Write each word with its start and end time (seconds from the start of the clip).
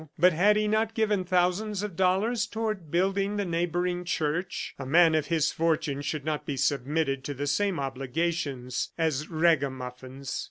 But 0.17 0.33
had 0.33 0.55
he 0.57 0.67
not 0.67 0.95
given 0.95 1.23
thousands 1.23 1.83
of 1.83 1.95
dollars 1.95 2.47
toward 2.47 2.89
building 2.89 3.35
the 3.37 3.45
neighboring 3.45 4.03
church? 4.03 4.73
A 4.79 4.85
man 4.87 5.13
of 5.13 5.27
his 5.27 5.51
fortune 5.51 6.01
should 6.01 6.25
not 6.25 6.43
be 6.43 6.57
submitted 6.57 7.23
to 7.25 7.35
the 7.35 7.45
same 7.45 7.79
obligations 7.79 8.89
as 8.97 9.27
ragamuffins! 9.27 10.39